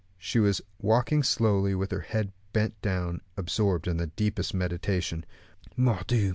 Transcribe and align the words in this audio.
She 0.17 0.39
was 0.39 0.63
walking 0.79 1.21
slowly, 1.21 1.73
her 1.73 1.99
head 1.99 2.31
bent 2.53 2.81
down, 2.81 3.21
absorbed 3.37 3.87
in 3.87 3.97
the 3.97 4.07
deepest 4.07 4.51
meditation. 4.51 5.27
"_Mordioux! 5.77 6.29